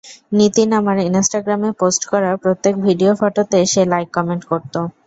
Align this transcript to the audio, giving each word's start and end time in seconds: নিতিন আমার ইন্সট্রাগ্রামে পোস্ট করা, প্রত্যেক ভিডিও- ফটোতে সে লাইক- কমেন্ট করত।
নিতিন 0.31 0.69
আমার 0.73 0.97
ইন্সট্রাগ্রামে 1.07 1.69
পোস্ট 1.79 2.01
করা, 2.05 2.29
প্রত্যেক 2.37 2.73
ভিডিও- 2.81 3.17
ফটোতে 3.19 3.59
সে 3.65 3.81
লাইক- 3.85 4.13
কমেন্ট 4.13 4.43
করত। 4.45 4.73